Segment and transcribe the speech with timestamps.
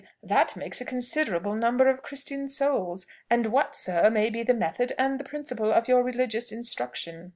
[0.23, 3.05] that makes a considerable number of Christian souls.
[3.29, 7.29] And what, sir, may be the method and the principle of your religious instruction?"